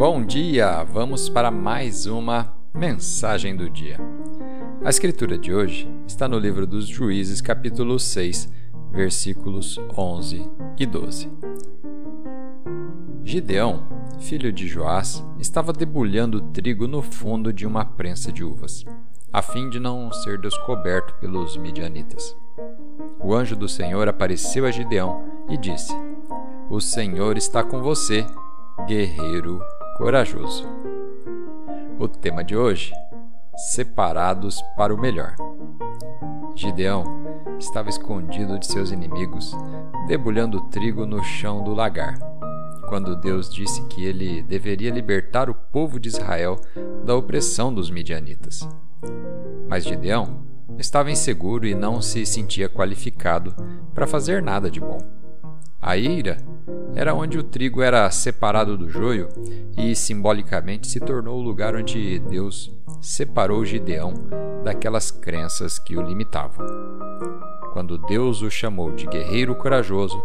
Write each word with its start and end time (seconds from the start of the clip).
Bom 0.00 0.24
dia! 0.24 0.82
Vamos 0.82 1.28
para 1.28 1.50
mais 1.50 2.06
uma 2.06 2.54
mensagem 2.72 3.54
do 3.54 3.68
dia. 3.68 3.98
A 4.82 4.88
escritura 4.88 5.36
de 5.36 5.52
hoje 5.52 5.86
está 6.06 6.26
no 6.26 6.38
livro 6.38 6.66
dos 6.66 6.86
Juízes, 6.86 7.42
capítulo 7.42 7.98
6, 7.98 8.50
versículos 8.90 9.78
11 9.94 10.50
e 10.78 10.86
12. 10.86 11.28
Gideão, 13.22 13.86
filho 14.18 14.50
de 14.50 14.66
Joás, 14.66 15.22
estava 15.38 15.70
debulhando 15.70 16.40
trigo 16.40 16.88
no 16.88 17.02
fundo 17.02 17.52
de 17.52 17.66
uma 17.66 17.84
prensa 17.84 18.32
de 18.32 18.42
uvas, 18.42 18.86
a 19.30 19.42
fim 19.42 19.68
de 19.68 19.78
não 19.78 20.10
ser 20.10 20.40
descoberto 20.40 21.12
pelos 21.20 21.58
midianitas. 21.58 22.34
O 23.22 23.34
anjo 23.34 23.54
do 23.54 23.68
Senhor 23.68 24.08
apareceu 24.08 24.64
a 24.64 24.70
Gideão 24.70 25.22
e 25.50 25.58
disse: 25.58 25.92
O 26.70 26.80
Senhor 26.80 27.36
está 27.36 27.62
com 27.62 27.82
você, 27.82 28.24
guerreiro 28.86 29.60
corajoso. 30.00 30.66
O 31.98 32.08
tema 32.08 32.42
de 32.42 32.56
hoje: 32.56 32.92
Separados 33.74 34.62
para 34.74 34.94
o 34.94 34.98
melhor. 34.98 35.34
Gideão 36.56 37.04
estava 37.58 37.90
escondido 37.90 38.58
de 38.58 38.66
seus 38.66 38.90
inimigos, 38.90 39.54
debulhando 40.08 40.62
trigo 40.62 41.04
no 41.04 41.22
chão 41.22 41.62
do 41.62 41.74
lagar, 41.74 42.18
quando 42.88 43.14
Deus 43.14 43.52
disse 43.52 43.82
que 43.88 44.02
ele 44.04 44.42
deveria 44.42 44.90
libertar 44.90 45.50
o 45.50 45.54
povo 45.54 46.00
de 46.00 46.08
Israel 46.08 46.58
da 47.04 47.14
opressão 47.14 47.72
dos 47.72 47.90
midianitas. 47.90 48.66
Mas 49.68 49.84
Gideão 49.84 50.46
estava 50.78 51.10
inseguro 51.10 51.66
e 51.66 51.74
não 51.74 52.00
se 52.00 52.24
sentia 52.24 52.70
qualificado 52.70 53.54
para 53.94 54.06
fazer 54.06 54.42
nada 54.42 54.70
de 54.70 54.80
bom. 54.80 54.98
A 55.80 55.96
ira 55.96 56.38
era 56.94 57.14
onde 57.14 57.38
o 57.38 57.42
trigo 57.42 57.82
era 57.82 58.10
separado 58.10 58.76
do 58.76 58.88
joio 58.88 59.28
e 59.76 59.94
simbolicamente 59.94 60.88
se 60.88 61.00
tornou 61.00 61.38
o 61.38 61.42
lugar 61.42 61.74
onde 61.74 62.18
Deus 62.18 62.70
separou 63.00 63.64
Gideão 63.64 64.12
daquelas 64.64 65.10
crenças 65.10 65.78
que 65.78 65.96
o 65.96 66.02
limitavam. 66.02 66.66
Quando 67.72 67.96
Deus 67.96 68.42
o 68.42 68.50
chamou 68.50 68.90
de 68.92 69.06
guerreiro 69.06 69.54
corajoso, 69.54 70.22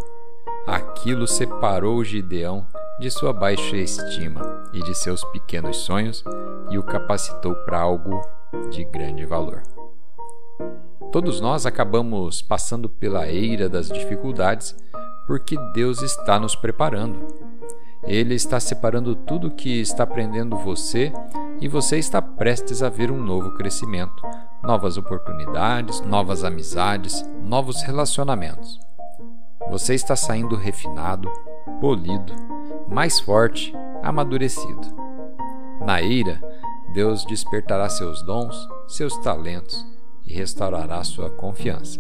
aquilo 0.68 1.28
separou 1.28 2.04
Gideão 2.04 2.66
de 3.00 3.12
sua 3.12 3.32
baixa 3.32 3.78
estima 3.78 4.64
e 4.74 4.82
de 4.82 4.96
seus 4.96 5.24
pequenos 5.26 5.78
sonhos 5.78 6.24
e 6.70 6.78
o 6.78 6.84
capacitou 6.84 7.54
para 7.56 7.80
algo 7.80 8.22
de 8.72 8.84
grande 8.84 9.26
valor. 9.26 9.62
Todos 11.12 11.40
nós 11.40 11.66
acabamos 11.66 12.42
passando 12.42 12.90
pela 12.90 13.28
eira 13.28 13.70
das 13.70 13.90
dificuldades 13.90 14.76
porque 15.28 15.58
Deus 15.74 16.02
está 16.02 16.40
nos 16.40 16.56
preparando. 16.56 17.28
Ele 18.04 18.36
está 18.36 18.60
separando 18.60 19.16
tudo 19.16 19.52
que 19.52 19.82
está 19.82 20.06
prendendo 20.06 20.58
você 20.58 21.12
e 21.60 21.68
você 21.68 21.98
está 21.98 22.22
prestes 22.22 22.84
a 22.84 22.90
ver 22.90 23.10
um 23.10 23.22
novo 23.22 23.52
crescimento, 23.56 24.22
novas 24.64 24.98
oportunidades, 24.98 26.02
novas 26.02 26.44
amizades, 26.44 27.26
novos 27.44 27.82
relacionamentos. 27.82 28.80
Você 29.70 29.96
está 29.96 30.16
saindo 30.16 30.56
refinado, 30.56 31.32
polido, 31.82 32.34
mais 32.88 33.20
forte, 33.20 33.74
amadurecido. 34.04 34.94
Na 35.84 36.02
ira, 36.02 36.40
Deus 36.94 37.26
despertará 37.26 37.90
seus 37.90 38.22
dons, 38.24 38.56
seus 38.88 39.18
talentos 39.18 39.86
e 40.26 40.34
restaurará 40.34 41.04
sua 41.04 41.30
confiança. 41.30 42.00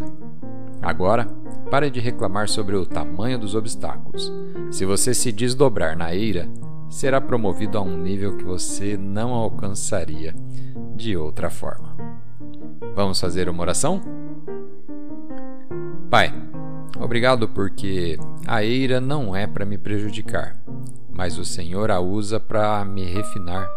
Agora, 0.81 1.27
pare 1.69 1.89
de 1.89 1.99
reclamar 1.99 2.47
sobre 2.47 2.75
o 2.75 2.85
tamanho 2.85 3.39
dos 3.39 3.55
obstáculos. 3.55 4.31
Se 4.71 4.85
você 4.85 5.13
se 5.13 5.31
desdobrar 5.31 5.97
na 5.97 6.13
ira, 6.13 6.47
será 6.89 7.19
promovido 7.19 7.77
a 7.77 7.81
um 7.81 7.97
nível 7.97 8.37
que 8.37 8.43
você 8.43 8.97
não 8.97 9.33
alcançaria 9.33 10.33
de 10.95 11.17
outra 11.17 11.49
forma. 11.49 11.95
Vamos 12.95 13.19
fazer 13.19 13.49
uma 13.49 13.61
oração? 13.61 14.01
Pai, 16.09 16.33
obrigado 16.97 17.49
porque 17.49 18.17
a 18.47 18.63
ira 18.63 19.01
não 19.01 19.35
é 19.35 19.45
para 19.45 19.65
me 19.65 19.77
prejudicar, 19.77 20.55
mas 21.11 21.37
o 21.37 21.43
Senhor 21.43 21.91
a 21.91 21.99
usa 21.99 22.39
para 22.39 22.85
me 22.85 23.03
refinar 23.03 23.67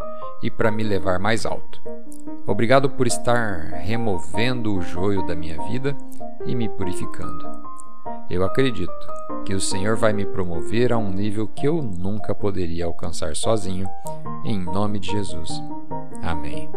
e 0.43 0.51
para 0.51 0.71
me 0.71 0.83
levar 0.83 1.19
mais 1.19 1.45
alto. 1.45 1.83
Obrigado 2.47 2.89
por 2.89 3.07
estar 3.07 3.73
removendo 3.73 4.75
o 4.75 4.81
joio 4.81 5.27
da 5.27 5.35
minha 5.35 5.61
vida 5.65 5.97
e 6.47 6.55
me 6.55 6.69
purificando. 6.69 7.68
Eu 8.31 8.45
acredito 8.45 8.93
que 9.45 9.55
o 9.55 9.61
Senhor 9.61 9.97
vai 9.97 10.13
me 10.13 10.27
promover 10.27 10.93
a 10.93 10.99
um 10.99 11.11
nível 11.11 11.47
que 11.49 11.67
eu 11.67 11.83
nunca 11.83 12.35
poderia 12.35 12.85
alcançar 12.85 13.35
sozinho, 13.35 13.89
em 14.45 14.59
nome 14.59 14.99
de 14.99 15.11
Jesus. 15.11 15.51
Amém. 16.23 16.69